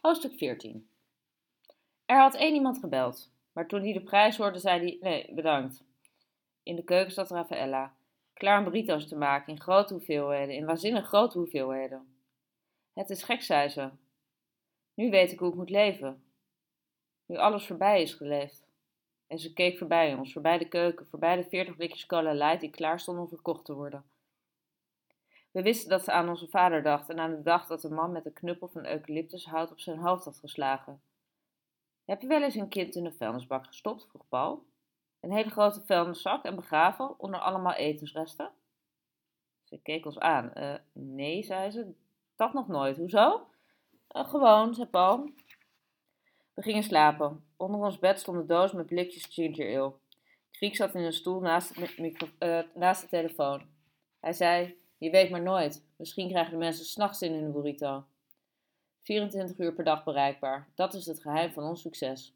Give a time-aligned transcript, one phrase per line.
[0.00, 0.88] Hoofdstuk 14
[2.06, 5.84] Er had één iemand gebeld, maar toen hij de prijs hoorde, zei hij: Nee, bedankt.
[6.62, 7.94] In de keuken zat Raffaella,
[8.32, 12.14] klaar om burrito's te maken in grote hoeveelheden, in waanzinnig grote hoeveelheden.
[12.92, 13.90] Het is gek, zei ze.
[14.94, 16.24] Nu weet ik hoe ik moet leven.
[17.26, 18.68] Nu alles voorbij is geleefd.
[19.26, 22.70] En ze keek voorbij ons, voorbij de keuken, voorbij de veertig blikjes cola light die
[22.70, 24.09] klaar stonden om verkocht te worden.
[25.50, 28.12] We wisten dat ze aan onze vader dacht en aan de dag dat de man
[28.12, 31.02] met een knuppel van eucalyptushout op zijn hoofd had geslagen.
[32.04, 34.06] Heb je wel eens een kind in een vuilnisbak gestopt?
[34.08, 34.66] vroeg Paul.
[35.20, 38.52] Een hele grote vuilniszak en begraven onder allemaal etensresten?
[39.64, 40.50] Ze keek ons aan.
[40.54, 41.94] Uh, nee, zei ze,
[42.36, 42.96] dat nog nooit.
[42.96, 43.46] Hoezo?
[44.16, 45.30] Uh, gewoon, zei Paul.
[46.54, 47.44] We gingen slapen.
[47.56, 49.94] Onder ons bed stond een doos met blikjes ginger ale.
[50.50, 51.98] Griek zat in een stoel naast,
[52.38, 53.62] uh, naast de telefoon.
[54.20, 55.84] Hij zei: Je weet maar nooit.
[55.96, 58.04] Misschien krijgen de mensen s'nachts in hun burrito.
[58.98, 60.68] 24 uur per dag bereikbaar.
[60.74, 62.34] Dat is het geheim van ons succes.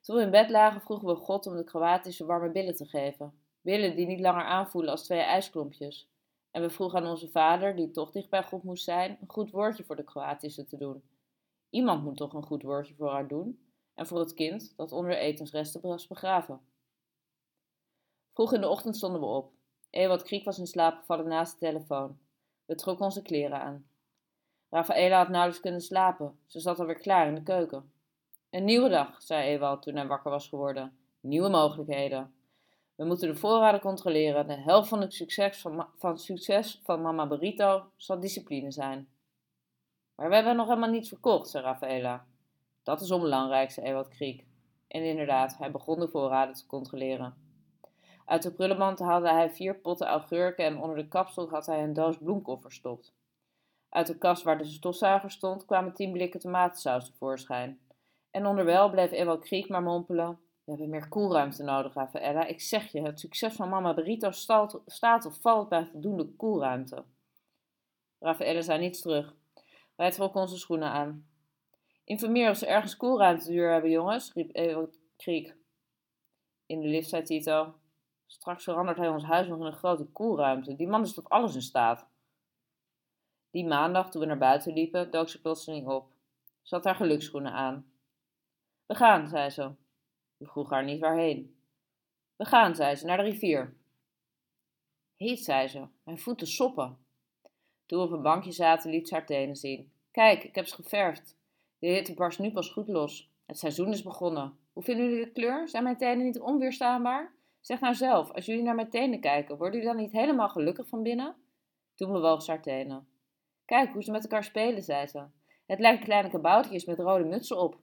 [0.00, 3.34] Toen we in bed lagen, vroegen we God om de Kroatische warme billen te geven.
[3.60, 6.08] Billen die niet langer aanvoelen als twee ijsklompjes.
[6.50, 9.50] En we vroegen aan onze vader, die toch dicht bij God moest zijn, een goed
[9.50, 11.02] woordje voor de Kroatische te doen.
[11.70, 15.16] Iemand moet toch een goed woordje voor haar doen en voor het kind dat onder
[15.16, 16.60] etensresten was begraven.
[18.32, 19.52] Vroeg in de ochtend stonden we op.
[19.92, 22.18] Ewald Kriek was in slaap gevallen naast de telefoon.
[22.64, 23.86] We trokken onze kleren aan.
[24.70, 26.38] Rafaela had nauwelijks kunnen slapen.
[26.46, 27.92] Ze zat alweer klaar in de keuken.
[28.50, 30.96] Een nieuwe dag, zei Ewald toen hij wakker was geworden.
[31.20, 32.34] Nieuwe mogelijkheden.
[32.94, 34.46] We moeten de voorraden controleren.
[34.46, 39.08] De helft van het succes van, van, succes van Mama Burrito zal discipline zijn.
[40.14, 42.26] Maar we hebben nog helemaal niets verkocht, zei Rafaela.
[42.82, 44.46] Dat is onbelangrijk, zei Ewald Kriek.
[44.88, 47.51] En inderdaad, hij begon de voorraden te controleren.
[48.32, 51.92] Uit de prullenmand haalde hij vier potten augurken en onder de kapsel had hij een
[51.92, 53.14] doos bloemkool verstopt.
[53.88, 57.80] Uit de kast waar de stofzuiger stond kwamen tien blikken tomatensaus tevoorschijn.
[58.30, 60.40] En onderwijl bleef Ewald Kriek maar mompelen.
[60.64, 62.44] We hebben meer koelruimte nodig, Rafaela.
[62.46, 64.30] Ik zeg je, het succes van mama Burrito
[64.86, 67.04] staat of valt bij voldoende koelruimte.
[68.18, 69.34] Rafaela zei niets terug.
[69.96, 71.26] Wij trokken onze schoenen aan.
[72.04, 75.54] Informeer of ze ergens koelruimte te huur hebben, jongens, riep Ewald Kriek.
[76.66, 77.80] In de lift zei Tito.
[78.32, 80.76] Straks verandert hij ons huis nog in een grote koelruimte.
[80.76, 82.08] Die man is tot alles in staat.
[83.50, 86.12] Die maandag, toen we naar buiten liepen, dook ze plotseling op.
[86.62, 87.92] Ze had haar geluksschoenen aan.
[88.86, 89.70] We gaan, zei ze.
[90.36, 91.56] We vroegen haar niet waarheen.
[92.36, 93.76] We gaan, zei ze, naar de rivier.
[95.16, 95.86] Heet, zei ze.
[96.02, 96.98] Mijn voeten soppen.
[97.86, 99.92] Toen we op een bankje zaten, liet ze haar tenen zien.
[100.10, 101.36] Kijk, ik heb ze geverfd.
[101.78, 103.30] De hitte barst nu pas goed los.
[103.46, 104.58] Het seizoen is begonnen.
[104.72, 105.68] Hoe vinden jullie de kleur?
[105.68, 107.40] Zijn mijn tenen niet onweerstaanbaar?
[107.62, 110.88] Zeg nou zelf, als jullie naar mijn tenen kijken, worden jullie dan niet helemaal gelukkig
[110.88, 111.36] van binnen?
[111.94, 113.08] Toen bewoog ze haar tenen.
[113.64, 115.24] Kijk hoe ze met elkaar spelen, zei ze.
[115.66, 117.76] Het lijkt kleine kaboutertjes met rode mutsen op.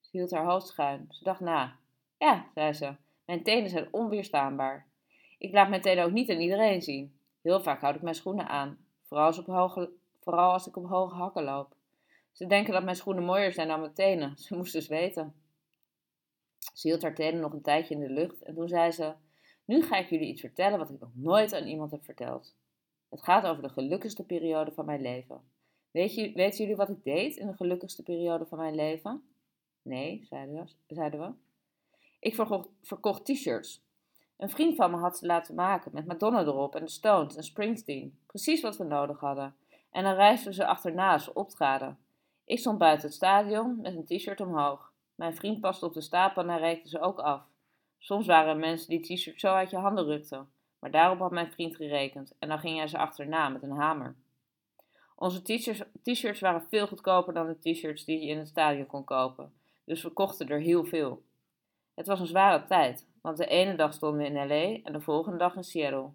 [0.00, 1.06] Ze hield haar hoofd schuin.
[1.08, 1.76] Ze dacht na.
[2.18, 2.94] Ja, zei ze,
[3.24, 4.86] mijn tenen zijn onweerstaanbaar.
[5.38, 7.18] Ik laat mijn tenen ook niet aan iedereen zien.
[7.42, 9.90] Heel vaak houd ik mijn schoenen aan, vooral als, op hoge,
[10.20, 11.74] vooral als ik op hoge hakken loop.
[12.32, 14.36] Ze denken dat mijn schoenen mooier zijn dan mijn tenen.
[14.36, 15.34] Ze moest dus weten.
[16.72, 19.12] Ze hield haar tenen nog een tijdje in de lucht en toen zei ze:
[19.64, 22.54] Nu ga ik jullie iets vertellen wat ik nog nooit aan iemand heb verteld.
[23.08, 25.40] Het gaat over de gelukkigste periode van mijn leven.
[25.90, 29.22] Weet je, weten jullie wat ik deed in de gelukkigste periode van mijn leven?
[29.82, 30.94] Nee, zeiden we.
[30.94, 31.32] Zeiden we.
[32.20, 32.34] Ik
[32.82, 33.84] verkocht, t-shirts.
[34.36, 37.42] Een vriend van me had ze laten maken met Madonna erop en de Stones en
[37.42, 38.18] Springsteen.
[38.26, 39.56] Precies wat we nodig hadden.
[39.90, 41.98] En dan reisden ze achterna als ze optraden.
[42.44, 44.92] Ik stond buiten het stadion met een t-shirt omhoog.
[45.16, 47.42] Mijn vriend paste op de stapel en hij reikte ze ook af.
[47.98, 50.50] Soms waren er mensen die t-shirts zo uit je handen rukten.
[50.78, 54.16] Maar daarop had mijn vriend gerekend en dan ging hij ze achterna met een hamer.
[55.14, 55.42] Onze
[56.02, 59.52] t-shirts waren veel goedkoper dan de t-shirts die je in het stadion kon kopen,
[59.84, 61.22] dus we kochten er heel veel.
[61.94, 65.00] Het was een zware tijd, want de ene dag stonden we in LA en de
[65.00, 66.10] volgende dag in Seattle.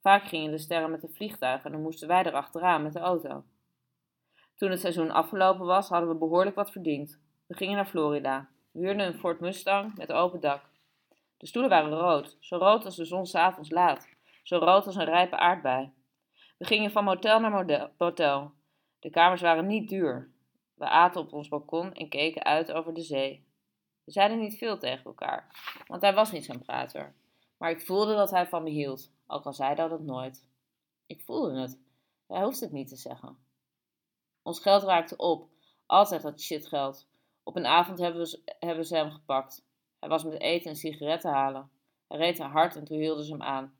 [0.00, 3.44] Vaak gingen de sterren met de vliegtuig en dan moesten wij erachteraan met de auto.
[4.56, 7.20] Toen het seizoen afgelopen was, hadden we behoorlijk wat verdiend.
[7.48, 8.48] We gingen naar Florida.
[8.70, 10.62] We huurden een Ford Mustang met open dak.
[11.36, 14.08] De stoelen waren rood, zo rood als de zon s'avonds laat,
[14.42, 15.92] zo rood als een rijpe aardbei.
[16.58, 18.52] We gingen van motel naar motel.
[18.98, 20.30] De kamers waren niet duur.
[20.74, 23.46] We aten op ons balkon en keken uit over de zee.
[24.04, 25.46] We zeiden niet veel tegen elkaar,
[25.86, 27.14] want hij was niet zo'n prater.
[27.56, 30.46] Maar ik voelde dat hij van me hield, ook al zei hij dat nooit.
[31.06, 31.80] Ik voelde het.
[32.26, 33.38] Hij hoefde het niet te zeggen.
[34.42, 35.48] Ons geld raakte op.
[35.86, 37.07] Altijd dat shitgeld.
[37.48, 39.64] Op een avond hebben we, hebben ze hem gepakt.
[39.98, 41.70] Hij was met eten en sigaretten halen.
[42.08, 43.78] Hij reed haar hard en toen hielden ze hem aan.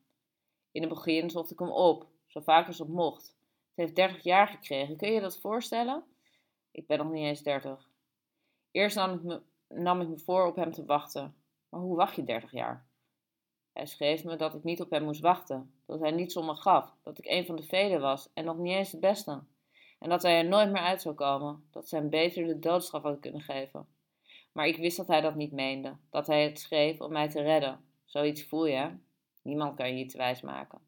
[0.73, 3.27] In het begin zocht ik hem op, zo vaak als het mocht.
[3.27, 6.05] Het heeft dertig jaar gekregen, kun je dat voorstellen?
[6.71, 7.89] Ik ben nog niet eens dertig.
[8.71, 11.35] Eerst nam ik, me, nam ik me voor op hem te wachten.
[11.69, 12.87] Maar hoe wacht je dertig jaar?
[13.73, 16.55] Hij schreef me dat ik niet op hem moest wachten, dat hij niets om me
[16.55, 19.43] gaf, dat ik een van de velen was en nog niet eens de beste.
[19.99, 23.03] En dat hij er nooit meer uit zou komen, dat ze hem beter de doodstraf
[23.03, 23.87] hadden kunnen geven.
[24.53, 27.43] Maar ik wist dat hij dat niet meende, dat hij het schreef om mij te
[27.43, 27.81] redden.
[28.05, 28.89] Zoiets voel je, hè?
[29.43, 30.81] Niemand kan je iets wijs maken.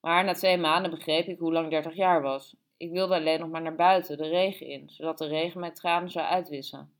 [0.00, 2.56] Maar na twee maanden begreep ik hoe lang dertig jaar was.
[2.76, 6.10] Ik wilde alleen nog maar naar buiten, de regen in, zodat de regen mijn tranen
[6.10, 6.92] zou uitwissen.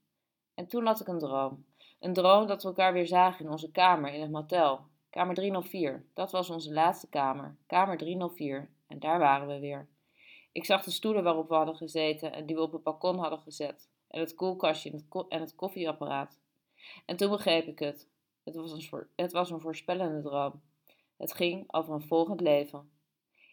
[0.54, 1.64] En toen had ik een droom.
[2.00, 4.80] Een droom dat we elkaar weer zagen in onze kamer in het motel.
[5.10, 6.04] Kamer 304.
[6.14, 7.56] Dat was onze laatste kamer.
[7.66, 8.70] Kamer 304.
[8.86, 9.88] En daar waren we weer.
[10.52, 13.38] Ik zag de stoelen waarop we hadden gezeten en die we op het balkon hadden
[13.38, 13.90] gezet.
[14.08, 16.40] En het koelkastje en het koffieapparaat.
[17.06, 18.08] En toen begreep ik het.
[18.44, 20.62] Het was, een, het was een voorspellende droom.
[21.16, 22.90] Het ging over een volgend leven.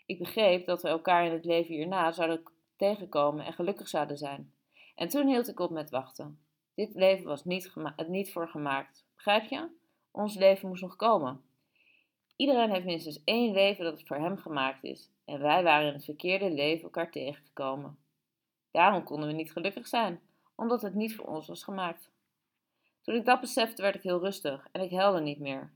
[0.05, 2.43] Ik begreep dat we elkaar in het leven hierna zouden
[2.75, 4.53] tegenkomen en gelukkig zouden zijn.
[4.95, 6.39] En toen hield ik op met wachten.
[6.75, 7.73] Dit leven was niet,
[8.07, 9.05] niet voor gemaakt.
[9.15, 9.67] Begrijp je?
[10.11, 11.41] Ons leven moest nog komen.
[12.35, 15.09] Iedereen heeft minstens één leven dat voor hem gemaakt is.
[15.27, 17.97] En wij waren in het verkeerde leven elkaar tegengekomen.
[18.71, 20.21] Daarom konden we niet gelukkig zijn,
[20.55, 22.11] omdat het niet voor ons was gemaakt.
[23.01, 25.71] Toen ik dat besefte, werd ik heel rustig en ik helde niet meer.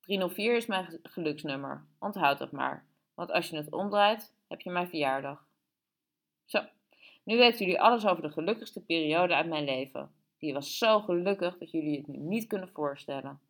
[0.00, 1.84] 304 is mijn geluksnummer.
[1.98, 5.46] Onthoud dat maar, want als je het omdraait, heb je mijn verjaardag.
[6.44, 6.62] Zo,
[7.24, 10.14] nu weten jullie alles over de gelukkigste periode uit mijn leven.
[10.38, 13.40] Die was zo gelukkig dat jullie het niet kunnen voorstellen.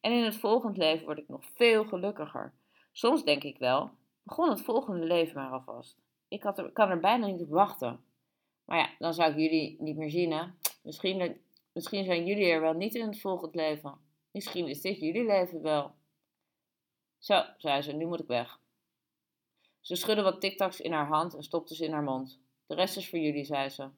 [0.00, 2.52] En in het volgende leven word ik nog veel gelukkiger.
[2.92, 3.90] Soms denk ik wel,
[4.26, 5.98] begon het volgende leven maar alvast.
[6.28, 8.04] Ik er, kan er bijna niet op wachten.
[8.64, 10.44] Maar ja, dan zou ik jullie niet meer zien, hè?
[10.82, 11.40] Misschien,
[11.72, 13.98] misschien zijn jullie er wel niet in het volgende leven.
[14.30, 15.94] Misschien is dit jullie leven wel.
[17.18, 18.60] Zo, zei ze, nu moet ik weg.
[19.80, 22.40] Ze schudde wat tiktaks in haar hand en stopte ze in haar mond.
[22.66, 23.88] De rest is voor jullie, zei ze.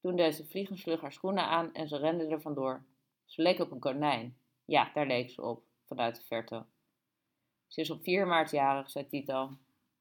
[0.00, 2.84] Toen deed ze vliegensvlug haar schoenen aan en ze rende er vandoor.
[3.24, 4.38] Ze leek op een konijn.
[4.64, 6.66] Ja, daar leek ze op, vanuit de verte.
[7.68, 9.56] Ze is op 4 maart jarig, zei Tito.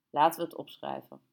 [0.09, 1.26] Laten we het opschrijven.